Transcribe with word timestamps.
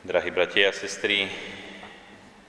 Drahí 0.00 0.32
bratia 0.32 0.72
a 0.72 0.72
sestry, 0.72 1.28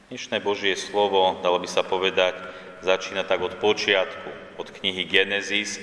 dnešné 0.08 0.40
Božie 0.40 0.72
slovo, 0.80 1.36
dalo 1.44 1.60
by 1.60 1.68
sa 1.68 1.84
povedať, 1.84 2.40
začína 2.80 3.28
tak 3.28 3.44
od 3.44 3.60
počiatku, 3.60 4.56
od 4.56 4.72
knihy 4.72 5.04
Genesis, 5.04 5.76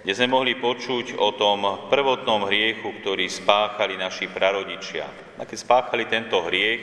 kde 0.00 0.12
sme 0.16 0.32
mohli 0.32 0.56
počuť 0.56 1.20
o 1.20 1.36
tom 1.36 1.84
prvotnom 1.92 2.48
hriechu, 2.48 2.96
ktorý 3.04 3.28
spáchali 3.28 4.00
naši 4.00 4.24
prarodičia. 4.32 5.04
A 5.36 5.44
keď 5.44 5.58
spáchali 5.60 6.08
tento 6.08 6.40
hriech, 6.48 6.80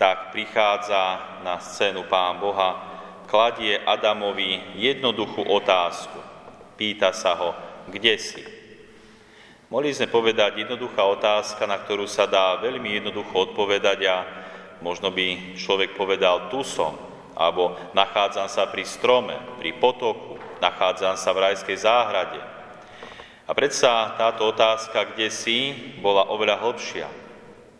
tak 0.00 0.32
prichádza 0.32 1.44
na 1.44 1.60
scénu 1.60 2.08
Pán 2.08 2.40
Boha, 2.40 2.80
kladie 3.28 3.76
Adamovi 3.84 4.80
jednoduchú 4.80 5.44
otázku. 5.44 6.24
Pýta 6.80 7.12
sa 7.12 7.36
ho, 7.36 7.52
kde 7.92 8.16
si? 8.16 8.61
Mohli 9.72 9.96
sme 9.96 10.12
povedať 10.12 10.68
jednoduchá 10.68 11.00
otázka, 11.00 11.64
na 11.64 11.80
ktorú 11.80 12.04
sa 12.04 12.28
dá 12.28 12.60
veľmi 12.60 12.92
jednoducho 13.00 13.32
odpovedať 13.32 14.04
a 14.04 14.16
možno 14.84 15.08
by 15.08 15.56
človek 15.56 15.96
povedal 15.96 16.52
tu 16.52 16.60
som, 16.60 16.92
alebo 17.32 17.80
nachádzam 17.96 18.52
sa 18.52 18.68
pri 18.68 18.84
strome, 18.84 19.32
pri 19.56 19.72
potoku, 19.80 20.36
nachádzam 20.60 21.16
sa 21.16 21.32
v 21.32 21.48
rajskej 21.48 21.88
záhrade. 21.88 22.36
A 23.48 23.56
predsa 23.56 24.12
táto 24.20 24.44
otázka, 24.44 25.08
kde 25.16 25.32
si, 25.32 25.72
bola 26.04 26.28
oveľa 26.28 26.60
hlbšia. 26.68 27.08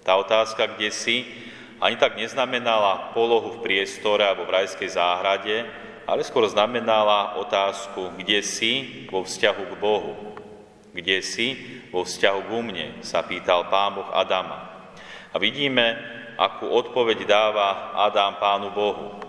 Tá 0.00 0.16
otázka, 0.16 0.72
kde 0.72 0.88
si, 0.88 1.28
ani 1.76 2.00
tak 2.00 2.16
neznamenala 2.16 3.12
polohu 3.12 3.60
v 3.60 3.68
priestore 3.68 4.24
alebo 4.24 4.48
v 4.48 4.64
rajskej 4.64 4.96
záhrade, 4.96 5.68
ale 6.08 6.24
skôr 6.24 6.48
znamenala 6.48 7.36
otázku, 7.36 8.16
kde 8.16 8.40
si 8.40 9.04
vo 9.12 9.28
vzťahu 9.28 9.62
k 9.68 9.74
Bohu. 9.76 10.32
Kde 10.92 11.24
si 11.24 11.80
vo 11.92 12.08
vzťahu 12.08 12.40
k 12.48 12.50
mne, 12.50 12.86
sa 13.04 13.20
pýtal 13.20 13.68
pán 13.68 14.00
Boh 14.00 14.08
Adama. 14.16 14.72
A 15.32 15.36
vidíme, 15.36 16.00
akú 16.40 16.66
odpoveď 16.72 17.28
dáva 17.28 17.92
Adam 17.92 18.40
pánu 18.40 18.72
Bohu. 18.72 19.20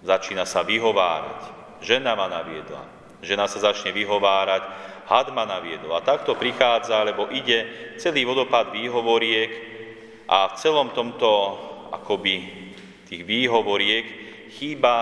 Začína 0.00 0.48
sa 0.48 0.64
vyhovárať. 0.64 1.52
Žena 1.84 2.16
ma 2.16 2.26
naviedla. 2.32 2.82
Žena 3.20 3.44
sa 3.46 3.60
začne 3.60 3.92
vyhovárať. 3.92 4.64
Had 5.06 5.30
ma 5.30 5.46
naviedol. 5.46 5.94
A 5.94 6.02
takto 6.02 6.34
prichádza, 6.34 7.06
lebo 7.06 7.30
ide 7.30 7.94
celý 8.00 8.26
vodopád 8.26 8.74
výhovoriek 8.74 9.50
a 10.26 10.50
v 10.50 10.58
celom 10.58 10.90
tomto 10.90 11.30
akoby 11.94 12.66
tých 13.06 13.22
výhovoriek 13.22 14.06
chýba 14.50 14.94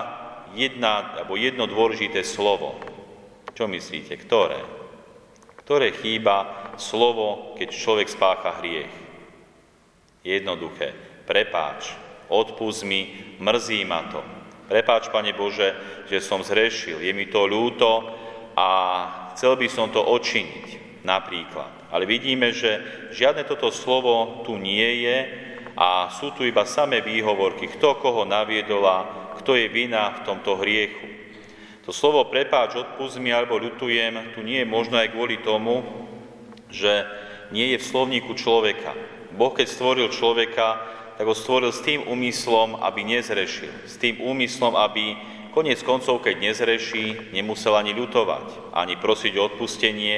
jedna, 0.53 1.17
alebo 1.17 1.41
jedno 1.41 1.65
dôležité 1.65 2.20
slovo. 2.20 2.77
Čo 3.57 3.65
myslíte? 3.65 4.20
Ktoré? 4.20 4.61
Ktoré 5.65 5.97
chýba 5.97 6.64
slovo, 6.77 7.55
keď 7.58 7.69
človek 7.70 8.08
spácha 8.11 8.61
hriech. 8.62 8.92
Jednoduché. 10.25 10.97
Prepáč, 11.25 11.92
odpust 12.28 12.84
mi, 12.84 13.36
mrzí 13.41 13.84
ma 13.84 14.08
to. 14.08 14.20
Prepáč, 14.69 15.12
Pane 15.12 15.36
Bože, 15.36 15.77
že 16.08 16.25
som 16.25 16.41
zrešil, 16.41 17.00
je 17.00 17.12
mi 17.12 17.28
to 17.28 17.45
ľúto 17.45 18.08
a 18.56 18.69
chcel 19.36 19.61
by 19.61 19.69
som 19.69 19.92
to 19.92 20.00
očiniť, 20.00 21.00
napríklad. 21.05 21.92
Ale 21.92 22.08
vidíme, 22.08 22.48
že 22.52 22.80
žiadne 23.12 23.45
toto 23.45 23.69
slovo 23.69 24.41
tu 24.48 24.56
nie 24.56 25.05
je 25.05 25.19
a 25.77 26.08
sú 26.08 26.33
tu 26.33 26.48
iba 26.48 26.64
samé 26.64 27.05
výhovorky, 27.05 27.69
kto 27.77 28.00
koho 28.00 28.25
naviedol 28.25 28.84
a 28.89 28.98
kto 29.42 29.58
je 29.58 29.69
vina 29.69 30.17
v 30.17 30.25
tomto 30.25 30.56
hriechu. 30.56 31.12
To 31.84 31.92
slovo 31.92 32.25
prepáč, 32.33 32.80
odpust 32.80 33.20
mi 33.20 33.28
alebo 33.28 33.61
ľutujem, 33.61 34.33
tu 34.33 34.41
nie 34.41 34.64
je 34.64 34.69
možno 34.69 34.97
aj 34.97 35.12
kvôli 35.12 35.45
tomu, 35.45 35.84
že 36.75 37.06
nie 37.55 37.70
je 37.70 37.78
v 37.78 37.89
slovníku 37.89 38.34
človeka. 38.34 38.92
Boh, 39.39 39.55
keď 39.55 39.70
stvoril 39.70 40.08
človeka, 40.11 40.83
tak 41.14 41.27
ho 41.30 41.34
stvoril 41.34 41.70
s 41.70 41.83
tým 41.86 42.03
úmyslom, 42.03 42.83
aby 42.83 43.06
nezrešil. 43.06 43.70
S 43.86 43.94
tým 44.03 44.19
úmyslom, 44.19 44.75
aby 44.75 45.14
koniec 45.55 45.78
koncov, 45.86 46.27
keď 46.27 46.42
nezreší, 46.42 47.30
nemusel 47.30 47.78
ani 47.78 47.95
ľutovať, 47.95 48.74
ani 48.74 48.98
prosiť 48.98 49.39
o 49.39 49.46
odpustenie, 49.46 50.17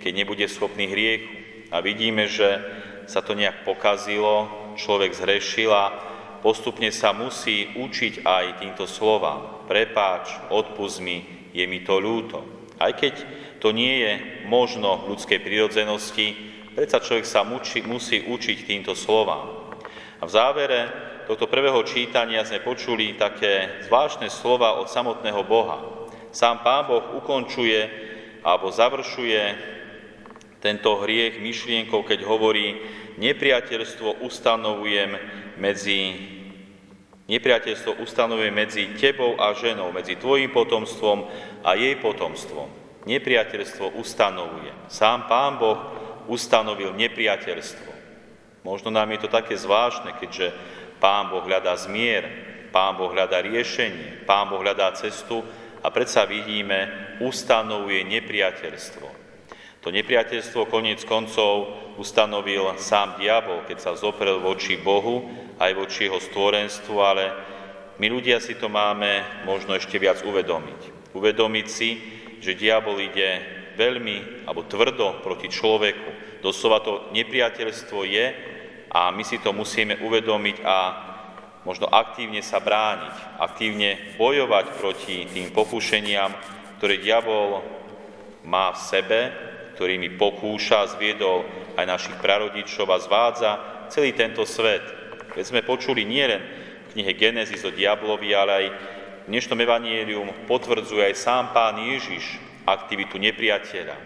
keď 0.00 0.12
nebude 0.16 0.46
schopný 0.48 0.88
hriechu. 0.88 1.28
A 1.68 1.84
vidíme, 1.84 2.24
že 2.24 2.64
sa 3.04 3.20
to 3.20 3.36
nejak 3.36 3.68
pokazilo, 3.68 4.48
človek 4.80 5.12
zrešil 5.12 5.68
a 5.68 5.92
postupne 6.40 6.88
sa 6.88 7.12
musí 7.12 7.68
učiť 7.76 8.24
aj 8.24 8.44
týmto 8.64 8.88
slovám. 8.88 9.68
Prepáč, 9.68 10.32
odpust 10.48 11.04
mi, 11.04 11.50
je 11.52 11.68
mi 11.68 11.84
to 11.84 12.00
ľúto. 12.00 12.40
Aj 12.80 12.94
keď 12.96 13.20
to 13.58 13.74
nie 13.74 14.06
je 14.06 14.12
možno 14.46 15.02
v 15.02 15.14
ľudskej 15.14 15.42
prírodzenosti, 15.42 16.26
predsa 16.78 17.02
človek 17.02 17.26
sa 17.26 17.42
muči, 17.42 17.82
musí 17.82 18.22
učiť 18.22 18.58
týmto 18.64 18.94
slovám. 18.94 19.74
A 20.18 20.26
v 20.26 20.34
závere 20.34 20.80
tohto 21.26 21.50
prvého 21.50 21.82
čítania 21.82 22.46
sme 22.46 22.62
počuli 22.62 23.18
také 23.18 23.82
zvláštne 23.86 24.30
slova 24.30 24.78
od 24.78 24.86
samotného 24.86 25.42
Boha. 25.42 25.78
Sám 26.30 26.62
Pán 26.62 26.86
Boh 26.86 27.18
ukončuje 27.18 27.86
alebo 28.46 28.70
završuje 28.70 29.42
tento 30.62 30.98
hriech 31.02 31.38
myšlienkou, 31.42 32.02
keď 32.02 32.26
hovorí, 32.26 32.78
nepriateľstvo 33.18 34.22
ustanovujem 34.26 35.10
medzi 35.58 36.30
nepriateľstvo 37.28 38.00
ustanovuje 38.00 38.48
medzi 38.48 38.88
tebou 38.96 39.36
a 39.36 39.52
ženou, 39.52 39.92
medzi 39.92 40.16
tvojim 40.16 40.48
potomstvom 40.48 41.28
a 41.60 41.76
jej 41.76 41.92
potomstvom 42.00 42.87
nepriateľstvo 43.08 43.96
ustanovuje. 43.96 44.92
Sám 44.92 45.24
Pán 45.24 45.56
Boh 45.56 45.80
ustanovil 46.28 46.92
nepriateľstvo. 46.92 47.90
Možno 48.68 48.92
nám 48.92 49.08
je 49.16 49.24
to 49.24 49.32
také 49.32 49.56
zvláštne, 49.56 50.12
keďže 50.20 50.52
Pán 51.00 51.32
Boh 51.32 51.40
hľadá 51.40 51.72
zmier, 51.80 52.28
Pán 52.68 53.00
Boh 53.00 53.08
hľadá 53.08 53.40
riešenie, 53.40 54.28
Pán 54.28 54.52
Boh 54.52 54.60
hľadá 54.60 54.92
cestu 54.92 55.40
a 55.80 55.88
predsa 55.88 56.28
vidíme, 56.28 57.16
ustanovuje 57.24 58.04
nepriateľstvo. 58.04 59.08
To 59.80 59.88
nepriateľstvo 59.88 60.68
koniec 60.68 61.00
koncov 61.08 61.72
ustanovil 61.96 62.76
sám 62.76 63.16
diabol, 63.16 63.64
keď 63.64 63.78
sa 63.78 63.92
zoprel 63.96 64.42
voči 64.42 64.76
Bohu 64.76 65.30
aj 65.56 65.72
voči 65.72 66.10
jeho 66.10 66.20
stvorenstvu, 66.20 66.96
ale 66.98 67.24
my 67.96 68.06
ľudia 68.10 68.42
si 68.42 68.58
to 68.58 68.68
máme 68.68 69.42
možno 69.46 69.74
ešte 69.74 69.96
viac 69.96 70.20
uvedomiť. 70.22 71.14
Uvedomiť 71.14 71.66
si, 71.66 72.17
že 72.40 72.58
diabol 72.58 72.98
ide 73.02 73.42
veľmi 73.78 74.48
alebo 74.50 74.66
tvrdo 74.66 75.22
proti 75.22 75.46
človeku. 75.46 76.42
Doslova 76.42 76.82
to 76.82 77.10
nepriateľstvo 77.14 77.98
je 78.06 78.26
a 78.90 79.14
my 79.14 79.22
si 79.22 79.38
to 79.38 79.54
musíme 79.54 79.98
uvedomiť 80.02 80.56
a 80.64 80.76
možno 81.62 81.86
aktívne 81.90 82.40
sa 82.40 82.58
brániť, 82.58 83.38
aktívne 83.38 84.16
bojovať 84.16 84.66
proti 84.80 85.28
tým 85.28 85.52
pokušeniam, 85.52 86.32
ktoré 86.80 87.02
diabol 87.02 87.60
má 88.46 88.72
v 88.72 88.80
sebe, 88.80 89.20
ktorými 89.76 90.18
pokúša, 90.18 90.96
zviedol 90.96 91.46
aj 91.78 91.84
našich 91.86 92.16
prarodičov 92.18 92.90
a 92.90 92.98
zvádza 92.98 93.50
celý 93.92 94.16
tento 94.16 94.42
svet. 94.42 94.82
Keď 95.30 95.44
sme 95.44 95.60
počuli 95.62 96.02
nielen 96.02 96.42
v 96.88 96.98
knihe 96.98 97.12
Genesis 97.14 97.62
o 97.62 97.70
diablovi, 97.70 98.34
ale 98.34 98.52
aj 98.52 98.66
dnešnom 99.28 99.60
evanielium 99.60 100.48
potvrdzuje 100.48 101.12
aj 101.12 101.20
sám 101.20 101.44
pán 101.52 101.76
Ježiš 101.76 102.40
aktivitu 102.64 103.20
nepriateľa. 103.20 103.96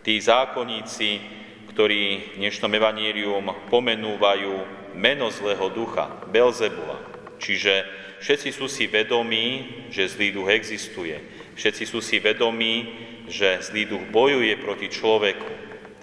Tí 0.00 0.16
zákonníci, 0.16 1.20
ktorí 1.68 2.32
v 2.32 2.36
dnešnom 2.40 2.72
evanielium 2.72 3.68
pomenúvajú 3.68 4.54
meno 4.96 5.28
zlého 5.28 5.68
ducha, 5.68 6.08
Belzebula. 6.32 6.96
Čiže 7.36 7.84
všetci 8.24 8.48
sú 8.56 8.64
si 8.64 8.88
vedomí, 8.88 9.68
že 9.92 10.08
zlý 10.08 10.32
duch 10.32 10.48
existuje. 10.48 11.20
Všetci 11.60 11.84
sú 11.84 12.00
si 12.00 12.16
vedomí, 12.24 12.88
že 13.28 13.60
zlý 13.60 13.84
duch 13.84 14.04
bojuje 14.08 14.56
proti 14.64 14.88
človeku. 14.88 15.52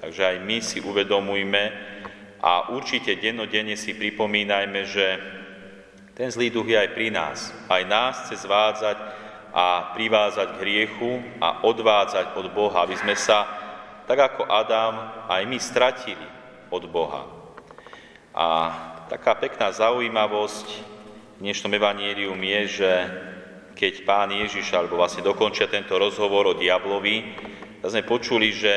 Takže 0.05 0.21
aj 0.21 0.37
my 0.45 0.57
si 0.61 0.77
uvedomujme 0.85 1.63
a 2.45 2.69
určite 2.73 3.17
dennodenne 3.17 3.73
si 3.73 3.97
pripomínajme, 3.97 4.81
že 4.85 5.05
ten 6.15 6.27
zlý 6.27 6.51
duch 6.51 6.67
je 6.67 6.75
aj 6.75 6.91
pri 6.91 7.07
nás. 7.07 7.55
Aj 7.71 7.83
nás 7.87 8.27
chce 8.27 8.43
zvádzať 8.43 8.97
a 9.51 9.95
privázať 9.95 10.55
k 10.55 10.61
hriechu 10.63 11.23
a 11.39 11.63
odvádzať 11.63 12.35
od 12.35 12.47
Boha, 12.51 12.83
aby 12.83 12.95
sme 12.99 13.15
sa, 13.15 13.47
tak 14.07 14.19
ako 14.19 14.47
Adam, 14.47 15.27
aj 15.27 15.43
my 15.47 15.57
stratili 15.59 16.27
od 16.71 16.83
Boha. 16.87 17.27
A 18.31 18.47
taká 19.11 19.35
pekná 19.35 19.71
zaujímavosť 19.71 20.67
v 21.39 21.39
dnešnom 21.43 21.71
evanílium 21.75 22.39
je, 22.39 22.61
že 22.83 22.91
keď 23.75 23.93
pán 24.07 24.29
Ježiš, 24.31 24.71
alebo 24.75 24.99
vlastne 24.99 25.23
dokončia 25.25 25.71
tento 25.71 25.95
rozhovor 25.95 26.51
o 26.51 26.59
diablovi, 26.59 27.33
sme 27.81 28.03
počuli, 28.05 28.53
že 28.53 28.73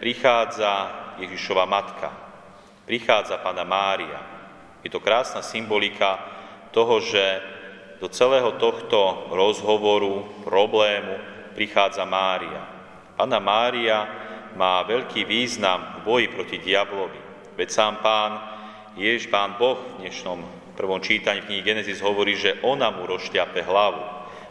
prichádza 0.00 0.72
Ježišova 1.20 1.68
matka, 1.68 2.08
prichádza 2.88 3.38
pána 3.44 3.66
Mária. 3.66 4.18
Je 4.80 4.88
to 4.88 5.02
krásna 5.02 5.44
symbolika 5.44 6.37
toho, 6.78 7.02
že 7.02 7.42
do 7.98 8.06
celého 8.06 8.54
tohto 8.54 9.26
rozhovoru, 9.34 10.46
problému 10.46 11.18
prichádza 11.58 12.06
Mária. 12.06 12.62
Pána 13.18 13.42
Mária 13.42 14.06
má 14.54 14.86
veľký 14.86 15.26
význam 15.26 15.98
v 15.98 16.06
boji 16.06 16.26
proti 16.30 16.62
diablovi. 16.62 17.18
Veď 17.58 17.68
sám 17.74 17.98
pán 17.98 18.32
Jež 18.94 19.26
Pán 19.26 19.58
Boh 19.58 19.74
v 19.74 20.06
dnešnom 20.06 20.38
prvom 20.78 21.02
čítaní 21.02 21.42
v 21.42 21.50
knihy 21.50 21.62
Genesis 21.66 21.98
hovorí, 21.98 22.38
že 22.38 22.62
ona 22.62 22.94
mu 22.94 23.10
rozšťape 23.10 23.66
hlavu. 23.66 23.98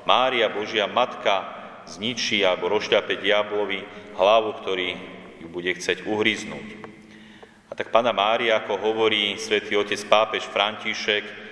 Mária, 0.03 0.51
Božia 0.51 0.83
Matka, 0.83 1.47
zničí 1.87 2.43
alebo 2.43 2.67
rozšťape 2.67 3.23
diablovi 3.23 3.87
hlavu, 4.19 4.51
ktorý 4.59 4.99
ju 5.39 5.47
bude 5.47 5.71
chcieť 5.71 6.03
uhryznúť. 6.03 6.67
A 7.71 7.75
tak 7.75 7.95
Pana 7.95 8.11
Mária, 8.11 8.59
ako 8.59 8.75
hovorí 8.83 9.39
svätý 9.39 9.79
otec 9.79 10.03
pápež 10.11 10.43
František, 10.51 11.46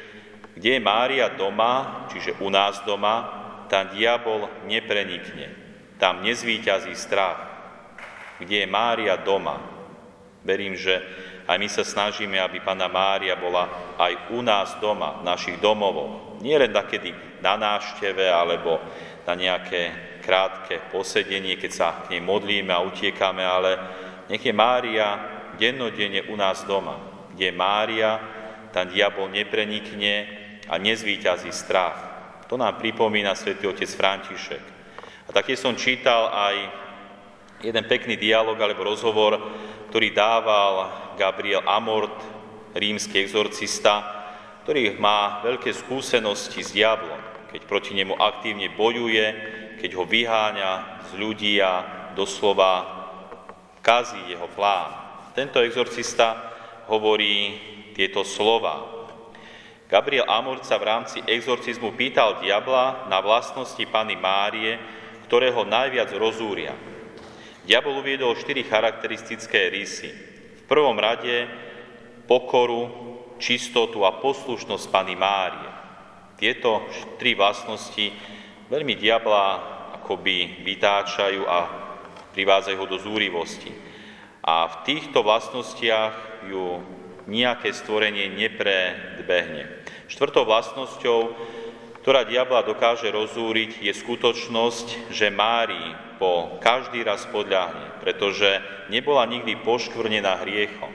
kde 0.55 0.79
je 0.79 0.81
Mária 0.81 1.27
doma, 1.35 2.07
čiže 2.07 2.39
u 2.39 2.47
nás 2.47 2.79
doma, 2.87 3.43
tam 3.67 3.91
diabol 3.91 4.47
neprenikne, 4.63 5.51
tam 5.99 6.23
nezvýťazí 6.23 6.95
strach. 6.95 7.39
Kde 8.39 8.63
je 8.63 8.67
Mária 8.67 9.19
doma? 9.19 9.59
Verím, 10.47 10.79
že 10.79 11.01
aj 11.45 11.57
my 11.59 11.67
sa 11.67 11.83
snažíme, 11.83 12.39
aby 12.39 12.63
Pana 12.63 12.87
Mária 12.87 13.35
bola 13.35 13.95
aj 13.99 14.31
u 14.31 14.39
nás 14.39 14.79
doma, 14.79 15.19
v 15.21 15.27
našich 15.27 15.57
domovoch. 15.59 16.39
Nie 16.39 16.55
len 16.55 16.71
takedy 16.71 17.11
na 17.43 17.59
návšteve 17.59 18.25
alebo 18.31 18.79
na 19.25 19.33
nejaké 19.33 19.81
krátke 20.21 20.81
posedenie, 20.89 21.57
keď 21.59 21.71
sa 21.71 21.87
k 22.05 22.17
nej 22.17 22.21
modlíme 22.23 22.71
a 22.73 22.85
utiekame, 22.85 23.43
ale 23.45 23.77
nech 24.29 24.41
je 24.41 24.53
Mária 24.53 25.19
dennodenne 25.59 26.25
u 26.29 26.35
nás 26.37 26.63
doma. 26.63 26.97
Kde 27.33 27.51
je 27.51 27.55
Mária, 27.55 28.11
tam 28.71 28.89
diabol 28.89 29.29
neprenikne, 29.31 30.44
a 30.69 30.77
nezvýťazí 30.77 31.51
strach. 31.53 31.97
To 32.49 32.57
nám 32.57 32.77
pripomína 32.77 33.33
svätý 33.33 33.65
otec 33.65 33.89
František. 33.89 34.63
A 35.25 35.29
také 35.33 35.57
som 35.57 35.73
čítal 35.73 36.29
aj 36.29 36.55
jeden 37.65 37.85
pekný 37.89 38.17
dialog 38.17 38.57
alebo 38.57 38.85
rozhovor, 38.85 39.41
ktorý 39.89 40.13
dával 40.13 40.73
Gabriel 41.17 41.65
Amort, 41.65 42.13
rímsky 42.75 43.23
exorcista, 43.23 44.03
ktorý 44.67 44.97
má 44.99 45.41
veľké 45.45 45.71
skúsenosti 45.71 46.61
s 46.61 46.75
diablom, 46.75 47.17
keď 47.53 47.61
proti 47.65 47.95
nemu 47.95 48.17
aktívne 48.17 48.69
bojuje, 48.73 49.25
keď 49.79 49.91
ho 49.95 50.03
vyháňa 50.03 50.71
z 51.09 51.11
ľudí 51.21 51.53
a 51.61 51.73
doslova 52.17 52.73
kazí 53.85 54.19
jeho 54.27 54.49
plán. 54.51 54.89
Tento 55.37 55.61
exorcista 55.61 56.53
hovorí 56.89 57.57
tieto 57.93 58.25
slova. 58.25 58.94
Gabriel 59.85 60.25
Amor 60.25 60.65
sa 60.65 60.81
v 60.81 60.89
rámci 60.89 61.21
exorcizmu 61.21 61.93
pýtal 61.93 62.41
diabla 62.41 63.05
na 63.05 63.21
vlastnosti 63.21 63.81
Pany 63.85 64.17
Márie, 64.17 64.81
ktoré 65.29 65.53
ho 65.53 65.61
najviac 65.61 66.09
rozúria. 66.17 66.73
Diabol 67.65 68.01
uviedol 68.01 68.33
štyri 68.33 68.65
charakteristické 68.65 69.69
rysy. 69.69 70.09
V 70.57 70.63
prvom 70.65 70.97
rade 70.97 71.45
pokoru, 72.25 72.89
čistotu 73.37 74.01
a 74.01 74.17
poslušnosť 74.17 74.85
Pany 74.89 75.13
Márie. 75.13 75.69
Tieto 76.41 76.89
tri 77.21 77.37
vlastnosti 77.37 78.09
veľmi 78.73 78.97
diabla 78.97 79.45
akoby 80.01 80.65
vytáčajú 80.65 81.45
a 81.45 81.59
privádzajú 82.33 82.77
ho 82.81 82.85
do 82.89 82.97
zúrivosti. 82.97 83.69
A 84.41 84.65
v 84.65 84.75
týchto 84.85 85.21
vlastnostiach 85.21 86.45
ju 86.49 86.81
nejaké 87.25 87.73
stvorenie 87.73 88.29
nepredbehne. 89.25 89.65
Štvrtou 90.05 90.45
vlastnosťou, 90.45 91.33
ktorá 92.05 92.21
diabla 92.21 92.61
dokáže 92.61 93.09
rozúriť, 93.09 93.81
je 93.81 93.89
skutočnosť, 93.89 95.09
že 95.09 95.33
Mári 95.33 95.97
po 96.21 96.61
každý 96.61 97.01
raz 97.01 97.25
podľahne, 97.25 97.97
pretože 98.05 98.61
nebola 98.93 99.25
nikdy 99.25 99.57
poškvrnená 99.65 100.45
hriechom. 100.45 100.93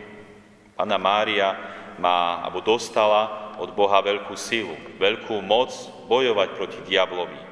Pana 0.79 0.97
Mária 0.97 1.59
má, 1.99 2.47
alebo 2.47 2.62
dostala 2.62 3.53
od 3.59 3.75
Boha 3.75 3.99
veľkú 4.00 4.38
silu, 4.38 4.79
veľkú 4.97 5.43
moc 5.43 5.75
bojovať 6.06 6.49
proti 6.55 6.79
diablovi. 6.87 7.50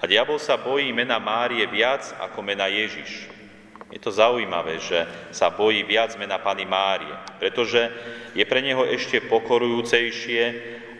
A 0.00 0.08
diabol 0.08 0.40
sa 0.40 0.56
bojí 0.56 0.94
mena 0.94 1.20
Márie 1.20 1.66
viac 1.68 2.14
ako 2.22 2.40
mena 2.40 2.70
Ježiš. 2.70 3.28
Je 3.90 3.98
to 3.98 4.14
zaujímavé, 4.14 4.78
že 4.78 5.02
sa 5.34 5.50
bojí 5.50 5.82
viac 5.82 6.14
mena 6.14 6.38
Pany 6.38 6.62
Márie, 6.62 7.10
pretože 7.42 7.90
je 8.38 8.44
pre 8.46 8.62
neho 8.62 8.86
ešte 8.86 9.18
pokorujúcejšie, 9.26 10.42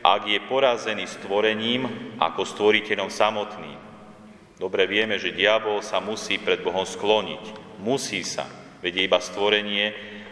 ak 0.03 0.23
je 0.27 0.41
porazený 0.51 1.07
stvorením 1.07 1.87
ako 2.19 2.43
stvoriteľom 2.43 3.07
samotným. 3.13 3.79
Dobre 4.59 4.85
vieme, 4.91 5.17
že 5.17 5.33
diabol 5.33 5.81
sa 5.81 6.03
musí 6.05 6.37
pred 6.37 6.61
Bohom 6.61 6.85
skloniť. 6.85 7.79
Musí 7.81 8.21
sa, 8.27 8.45
veď 8.85 8.93
je 8.93 9.07
iba 9.09 9.21
stvorenie 9.23 9.87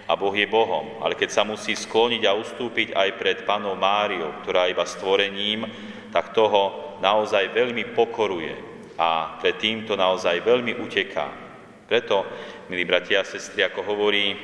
a 0.04 0.12
Boh 0.16 0.34
je 0.36 0.44
Bohom. 0.44 1.00
Ale 1.00 1.16
keď 1.16 1.30
sa 1.32 1.42
musí 1.48 1.72
skloniť 1.72 2.22
a 2.28 2.36
ustúpiť 2.36 2.92
aj 2.92 3.08
pred 3.16 3.38
Panou 3.48 3.72
Máriou, 3.78 4.36
ktorá 4.44 4.68
je 4.68 4.76
iba 4.76 4.84
stvorením, 4.84 5.64
tak 6.12 6.36
toho 6.36 6.96
naozaj 7.00 7.52
veľmi 7.56 7.96
pokoruje 7.96 8.52
a 8.98 9.38
pred 9.40 9.56
týmto 9.56 9.94
naozaj 9.94 10.42
veľmi 10.44 10.76
uteká. 10.80 11.47
Preto, 11.88 12.28
milí 12.68 12.84
bratia 12.84 13.24
a 13.24 13.28
sestry, 13.28 13.64
ako 13.64 13.80
hovorí 13.80 14.36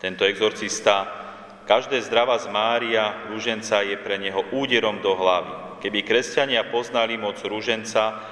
tento 0.00 0.24
exorcista, 0.24 1.04
každé 1.68 2.00
zdravá 2.00 2.40
z 2.40 2.48
Mária 2.48 3.28
rúženca 3.28 3.84
je 3.84 3.92
pre 4.00 4.16
neho 4.16 4.40
úderom 4.56 5.04
do 5.04 5.12
hlavy. 5.12 5.84
Keby 5.84 6.00
kresťania 6.00 6.64
poznali 6.72 7.20
moc 7.20 7.36
rúženca, 7.44 8.24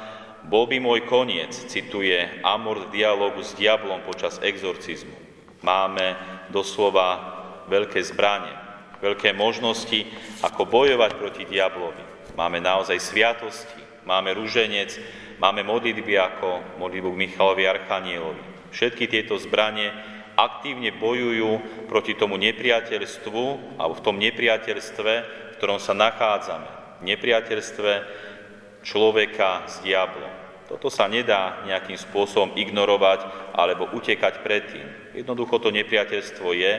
bol 0.48 0.64
by 0.64 0.80
môj 0.80 1.04
koniec, 1.04 1.52
cituje 1.52 2.16
Amor 2.40 2.88
v 2.88 2.96
dialogu 2.96 3.44
s 3.44 3.52
diablom 3.60 4.00
počas 4.08 4.40
exorcizmu. 4.40 5.12
Máme 5.60 6.16
doslova 6.48 7.20
veľké 7.68 8.00
zbranie, 8.08 8.56
veľké 9.04 9.36
možnosti, 9.36 10.08
ako 10.40 10.64
bojovať 10.64 11.20
proti 11.20 11.44
diablovi. 11.44 12.32
Máme 12.40 12.56
naozaj 12.56 12.96
sviatosti, 13.04 13.84
máme 14.08 14.32
rúženec, 14.32 14.96
Máme 15.42 15.66
modlitby 15.66 16.14
ako 16.22 16.78
modlitbu 16.78 17.18
k 17.18 17.22
Michalovi 17.26 17.66
Archanielovi. 17.66 18.70
Všetky 18.70 19.10
tieto 19.10 19.34
zbranie 19.42 19.90
aktívne 20.38 20.94
bojujú 20.94 21.82
proti 21.90 22.14
tomu 22.14 22.38
nepriateľstvu 22.38 23.74
alebo 23.74 23.94
v 23.98 24.04
tom 24.06 24.22
nepriateľstve, 24.22 25.12
v 25.50 25.54
ktorom 25.58 25.82
sa 25.82 25.98
nachádzame. 25.98 27.02
Nepriateľstve 27.02 27.90
človeka 28.86 29.66
s 29.66 29.82
diablom. 29.82 30.30
Toto 30.70 30.86
sa 30.94 31.10
nedá 31.10 31.58
nejakým 31.66 31.98
spôsobom 31.98 32.54
ignorovať 32.54 33.26
alebo 33.50 33.90
utekať 33.98 34.46
predtým. 34.46 34.86
Jednoducho 35.18 35.58
to 35.58 35.74
nepriateľstvo 35.74 36.54
je 36.54 36.72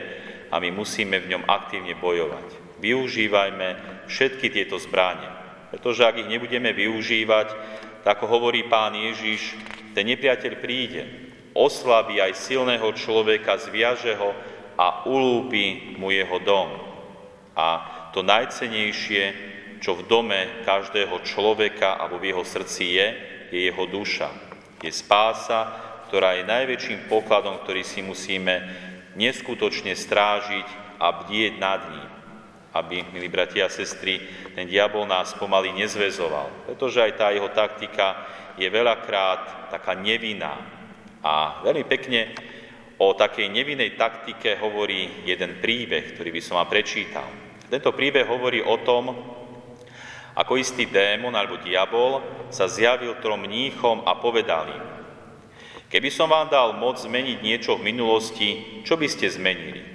a 0.48 0.56
my 0.56 0.72
musíme 0.72 1.20
v 1.20 1.36
ňom 1.36 1.44
aktívne 1.52 1.92
bojovať. 2.00 2.80
Využívajme 2.80 3.68
všetky 4.08 4.48
tieto 4.48 4.80
zbranie, 4.80 5.28
pretože 5.68 6.00
ak 6.00 6.16
ich 6.16 6.32
nebudeme 6.32 6.72
využívať, 6.72 7.48
ako 8.04 8.28
hovorí 8.28 8.68
pán 8.68 8.92
Ježiš, 8.92 9.56
ten 9.96 10.04
nepriateľ 10.04 10.52
príde, 10.60 11.02
oslabí 11.56 12.20
aj 12.20 12.36
silného 12.36 12.92
človeka, 12.92 13.56
zviaže 13.56 14.12
ho 14.18 14.36
a 14.76 15.06
ulúpi 15.08 15.96
mu 15.96 16.10
jeho 16.12 16.36
dom. 16.42 16.68
A 17.54 17.68
to 18.12 18.20
najcenejšie, 18.26 19.22
čo 19.78 19.94
v 19.94 20.06
dome 20.10 20.64
každého 20.66 21.22
človeka 21.22 21.96
alebo 21.96 22.18
v 22.20 22.34
jeho 22.34 22.44
srdci 22.44 22.84
je, 22.98 23.08
je 23.54 23.60
jeho 23.70 23.84
duša. 23.86 24.28
Je 24.82 24.90
spása, 24.90 25.70
ktorá 26.10 26.36
je 26.36 26.44
najväčším 26.44 27.06
pokladom, 27.08 27.62
ktorý 27.62 27.86
si 27.86 28.02
musíme 28.02 28.54
neskutočne 29.14 29.94
strážiť 29.94 30.98
a 30.98 31.06
bdieť 31.22 31.52
nad 31.56 31.80
ním 31.88 32.13
aby, 32.74 33.06
milí 33.14 33.30
bratia 33.30 33.70
a 33.70 33.72
sestry, 33.72 34.18
ten 34.58 34.66
diabol 34.66 35.06
nás 35.06 35.30
pomaly 35.38 35.70
nezvezoval. 35.70 36.66
Pretože 36.66 37.06
aj 37.06 37.12
tá 37.14 37.30
jeho 37.30 37.46
taktika 37.54 38.26
je 38.58 38.66
veľakrát 38.66 39.70
taká 39.70 39.94
nevinná. 39.94 40.58
A 41.22 41.62
veľmi 41.62 41.86
pekne 41.86 42.34
o 42.98 43.14
takej 43.14 43.46
nevinnej 43.46 43.94
taktike 43.94 44.58
hovorí 44.58 45.22
jeden 45.22 45.62
príbeh, 45.62 46.14
ktorý 46.14 46.30
by 46.34 46.40
som 46.42 46.58
vám 46.58 46.68
prečítal. 46.70 47.26
Tento 47.70 47.94
príbeh 47.94 48.26
hovorí 48.26 48.58
o 48.58 48.76
tom, 48.82 49.14
ako 50.34 50.58
istý 50.58 50.90
démon 50.90 51.34
alebo 51.38 51.62
diabol 51.62 52.18
sa 52.50 52.66
zjavil 52.66 53.14
trom 53.22 53.46
mníchom 53.46 54.02
a 54.02 54.18
povedal 54.18 54.66
im, 54.66 54.84
keby 55.86 56.10
som 56.10 56.26
vám 56.26 56.50
dal 56.50 56.74
moc 56.74 56.98
zmeniť 56.98 57.38
niečo 57.38 57.78
v 57.78 57.94
minulosti, 57.94 58.82
čo 58.82 58.98
by 58.98 59.06
ste 59.06 59.30
zmenili? 59.30 59.93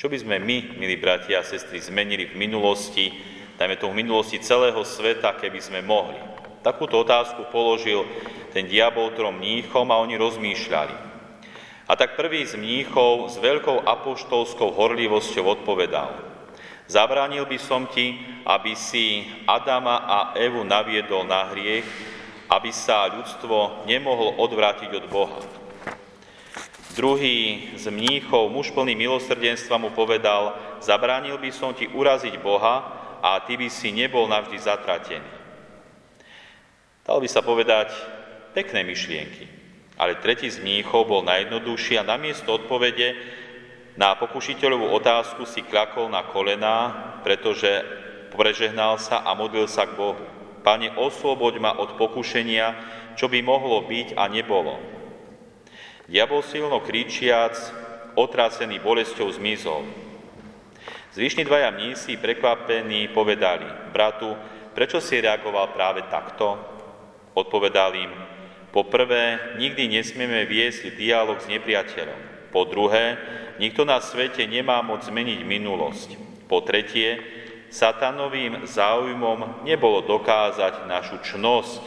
Čo 0.00 0.08
by 0.08 0.16
sme 0.16 0.40
my, 0.40 0.80
milí 0.80 0.96
bratia 0.96 1.44
a 1.44 1.44
sestry, 1.44 1.76
zmenili 1.76 2.32
v 2.32 2.40
minulosti, 2.40 3.12
dajme 3.60 3.76
to 3.76 3.92
v 3.92 4.00
minulosti 4.00 4.40
celého 4.40 4.80
sveta, 4.80 5.36
keby 5.36 5.60
sme 5.60 5.84
mohli? 5.84 6.16
Takúto 6.64 7.04
otázku 7.04 7.52
položil 7.52 8.08
ten 8.56 8.64
diabol 8.64 9.12
trom 9.12 9.36
mníchom 9.36 9.84
a 9.92 10.00
oni 10.00 10.16
rozmýšľali. 10.16 10.96
A 11.84 11.92
tak 12.00 12.16
prvý 12.16 12.48
z 12.48 12.56
mníchov 12.56 13.28
s 13.28 13.36
veľkou 13.44 13.84
apoštolskou 13.84 14.72
horlivosťou 14.72 15.60
odpovedal. 15.60 16.16
Zabránil 16.88 17.44
by 17.44 17.60
som 17.60 17.84
ti, 17.84 18.16
aby 18.48 18.72
si 18.72 19.28
Adama 19.44 20.08
a 20.08 20.18
Evu 20.32 20.64
naviedol 20.64 21.28
na 21.28 21.52
hriech, 21.52 21.84
aby 22.48 22.72
sa 22.72 23.04
ľudstvo 23.04 23.84
nemohlo 23.84 24.40
odvrátiť 24.40 24.96
od 24.96 25.04
Boha. 25.12 25.44
Druhý 27.00 27.72
z 27.80 27.88
mníchov, 27.88 28.52
muž 28.52 28.76
plný 28.76 28.92
milosrdenstva, 28.92 29.80
mu 29.80 29.88
povedal, 29.88 30.52
zabránil 30.84 31.40
by 31.40 31.48
som 31.48 31.72
ti 31.72 31.88
uraziť 31.88 32.36
Boha 32.44 32.76
a 33.24 33.40
ty 33.40 33.56
by 33.56 33.72
si 33.72 33.88
nebol 33.88 34.28
navždy 34.28 34.60
zatratený. 34.60 35.24
Dal 37.00 37.16
by 37.24 37.24
sa 37.24 37.40
povedať 37.40 37.88
pekné 38.52 38.84
myšlienky, 38.84 39.48
ale 39.96 40.20
tretí 40.20 40.52
z 40.52 40.60
mníchov 40.60 41.08
bol 41.08 41.24
najjednoduchší 41.24 41.96
a 41.96 42.04
namiesto 42.04 42.60
odpovede 42.60 43.16
na 43.96 44.12
pokušiteľovú 44.20 44.92
otázku 44.92 45.48
si 45.48 45.64
kľakol 45.64 46.12
na 46.12 46.28
kolená, 46.28 46.76
pretože 47.24 47.80
prežehnal 48.28 49.00
sa 49.00 49.24
a 49.24 49.32
modlil 49.32 49.72
sa 49.72 49.88
k 49.88 49.96
Bohu. 49.96 50.28
Pane, 50.60 50.92
osloboď 51.00 51.64
ma 51.64 51.72
od 51.80 51.96
pokušenia, 51.96 52.76
čo 53.16 53.24
by 53.32 53.40
mohlo 53.40 53.88
byť 53.88 54.20
a 54.20 54.28
nebolo 54.28 54.99
Diabol 56.10 56.42
silno 56.42 56.82
kričiac, 56.82 57.54
otrasený 58.18 58.82
bolesťou 58.82 59.30
zmizol. 59.30 59.86
Zvyšní 61.14 61.46
dvaja 61.46 61.70
mnísi 61.70 62.18
prekvapení 62.18 63.14
povedali, 63.14 63.62
bratu, 63.94 64.34
prečo 64.74 64.98
si 64.98 65.22
reagoval 65.22 65.70
práve 65.70 66.02
takto? 66.10 66.58
Odpovedal 67.38 67.94
im, 67.94 68.10
po 68.74 68.90
prvé, 68.90 69.54
nikdy 69.62 69.86
nesmieme 69.86 70.50
viesť 70.50 70.98
dialog 70.98 71.38
s 71.38 71.46
nepriateľom. 71.46 72.50
Po 72.50 72.66
druhé, 72.66 73.14
nikto 73.62 73.86
na 73.86 74.02
svete 74.02 74.42
nemá 74.50 74.82
moc 74.82 75.06
zmeniť 75.06 75.46
minulosť. 75.46 76.18
Po 76.50 76.58
tretie, 76.66 77.22
satanovým 77.70 78.66
záujmom 78.66 79.62
nebolo 79.62 80.02
dokázať 80.02 80.90
našu 80.90 81.22
čnosť, 81.22 81.82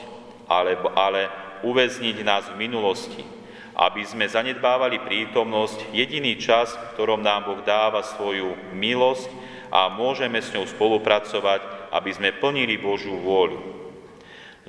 ale, 0.47 0.79
ale 0.95 1.27
uväzniť 1.67 2.23
nás 2.23 2.47
v 2.55 2.63
minulosti 2.63 3.32
aby 3.73 4.05
sme 4.05 4.29
zanedbávali 4.29 5.01
prítomnosť, 5.01 5.89
jediný 5.89 6.37
čas, 6.37 6.77
v 6.77 6.85
ktorom 6.93 7.25
nám 7.25 7.49
Boh 7.49 7.61
dáva 7.65 8.05
svoju 8.05 8.53
milosť 8.77 9.29
a 9.73 9.89
môžeme 9.89 10.37
s 10.37 10.53
ňou 10.53 10.69
spolupracovať, 10.69 11.89
aby 11.89 12.09
sme 12.13 12.37
plnili 12.37 12.77
Božiu 12.77 13.17
vôľu. 13.17 13.57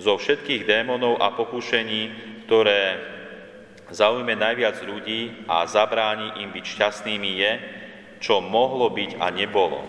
Zo 0.01 0.17
všetkých 0.17 0.65
démonov 0.65 1.21
a 1.21 1.37
pokušení, 1.37 2.03
ktoré 2.49 2.99
zaujme 3.93 4.33
najviac 4.33 4.81
ľudí 4.81 5.45
a 5.47 5.69
zabráni 5.69 6.41
im 6.41 6.51
byť 6.51 6.65
šťastnými 6.65 7.31
je, 7.37 7.53
čo 8.25 8.41
mohlo 8.41 8.89
byť 8.89 9.21
a 9.21 9.29
nebolo. 9.29 9.85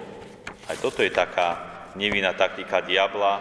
Aj 0.67 0.75
toto 0.75 0.99
je 0.99 1.09
taká 1.09 1.63
nevinná 1.95 2.35
taktika 2.35 2.83
diabla, 2.83 3.39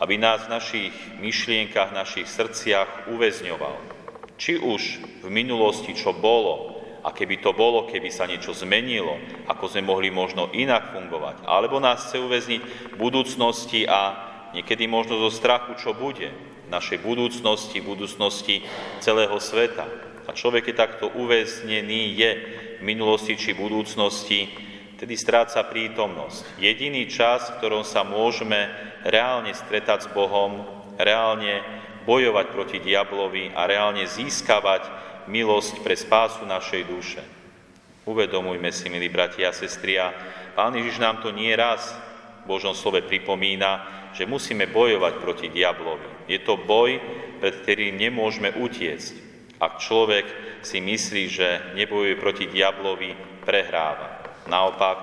aby 0.00 0.16
nás 0.16 0.48
v 0.48 0.52
našich 0.56 0.94
myšlienkach, 1.20 1.92
v 1.92 1.98
našich 2.00 2.26
srdciach 2.32 3.12
uväzňoval 3.12 3.97
či 4.38 4.56
už 4.56 5.02
v 5.26 5.28
minulosti, 5.28 5.92
čo 5.92 6.14
bolo, 6.14 6.78
a 7.02 7.10
keby 7.10 7.42
to 7.42 7.54
bolo, 7.54 7.86
keby 7.86 8.10
sa 8.10 8.26
niečo 8.26 8.54
zmenilo, 8.54 9.18
ako 9.50 9.70
sme 9.70 9.82
mohli 9.86 10.10
možno 10.10 10.50
inak 10.54 10.94
fungovať, 10.94 11.46
alebo 11.46 11.82
nás 11.82 12.06
chce 12.06 12.22
uväzniť 12.22 12.62
v 12.94 12.96
budúcnosti 12.96 13.86
a 13.86 14.14
niekedy 14.54 14.86
možno 14.86 15.18
zo 15.26 15.30
strachu, 15.30 15.74
čo 15.78 15.90
bude 15.94 16.30
v 16.66 16.68
našej 16.70 17.02
budúcnosti, 17.02 17.78
budúcnosti 17.82 18.62
celého 19.02 19.36
sveta. 19.42 19.86
A 20.28 20.36
človek 20.36 20.68
je 20.68 20.76
takto 20.76 21.08
uväznený 21.08 22.12
je 22.12 22.30
v 22.78 22.82
minulosti 22.84 23.34
či 23.40 23.56
budúcnosti, 23.56 24.52
tedy 25.00 25.14
stráca 25.16 25.64
prítomnosť. 25.64 26.60
Jediný 26.60 27.08
čas, 27.08 27.48
v 27.48 27.56
ktorom 27.62 27.82
sa 27.86 28.04
môžeme 28.04 28.68
reálne 29.06 29.54
stretať 29.56 30.04
s 30.04 30.12
Bohom, 30.12 30.77
reálne 30.98 31.62
bojovať 32.04 32.46
proti 32.50 32.78
diablovi 32.82 33.54
a 33.54 33.64
reálne 33.70 34.04
získavať 34.04 34.84
milosť 35.30 35.84
pre 35.84 35.94
spásu 35.94 36.42
našej 36.48 36.82
duše. 36.88 37.22
Uvedomujme 38.08 38.72
si, 38.72 38.88
milí 38.88 39.12
bratia 39.12 39.52
a 39.52 39.56
sestri, 39.56 40.00
a 40.00 40.10
Pán 40.56 40.74
Ježiš 40.74 40.98
nám 40.98 41.20
to 41.20 41.30
nie 41.30 41.52
raz 41.54 41.92
v 42.42 42.56
Božom 42.56 42.72
slove 42.72 43.04
pripomína, 43.04 43.84
že 44.16 44.24
musíme 44.24 44.66
bojovať 44.72 45.14
proti 45.20 45.46
diablovi. 45.52 46.26
Je 46.26 46.40
to 46.40 46.56
boj, 46.56 46.96
pred 47.38 47.54
ktorým 47.62 48.00
nemôžeme 48.00 48.56
utiecť. 48.56 49.14
Ak 49.60 49.78
človek 49.84 50.26
si 50.64 50.80
myslí, 50.80 51.24
že 51.28 51.48
nebojuje 51.76 52.14
proti 52.16 52.48
diablovi, 52.48 53.14
prehráva. 53.44 54.24
Naopak, 54.48 54.98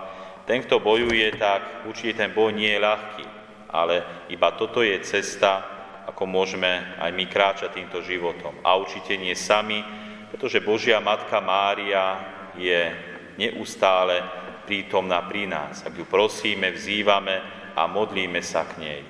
ten, 0.49 0.65
kto 0.65 0.81
bojuje, 0.81 1.37
tak 1.37 1.85
určite 1.85 2.25
ten 2.25 2.33
boj 2.33 2.51
nie 2.51 2.73
je 2.73 2.81
ľahký, 2.81 3.25
ale 3.69 4.25
iba 4.33 4.49
toto 4.57 4.81
je 4.81 4.97
cesta, 5.05 5.74
ako 6.05 6.23
môžeme 6.29 6.97
aj 7.01 7.11
my 7.11 7.25
kráčať 7.25 7.81
týmto 7.81 8.01
životom. 8.01 8.55
A 8.61 8.77
určite 8.77 9.17
nie 9.17 9.33
sami, 9.33 9.81
pretože 10.29 10.61
Božia 10.61 11.01
Matka 11.01 11.41
Mária 11.41 12.21
je 12.55 12.91
neustále 13.35 14.21
prítomná 14.65 15.21
pri 15.25 15.45
nás. 15.45 15.85
Ak 15.85 15.93
ju 15.93 16.07
prosíme, 16.07 16.73
vzývame 16.73 17.41
a 17.75 17.85
modlíme 17.85 18.41
sa 18.41 18.65
k 18.65 18.71
nej. 18.81 19.01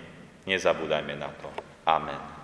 Nezabúdajme 0.45 1.13
na 1.15 1.29
to. 1.39 1.47
Amen. 1.85 2.34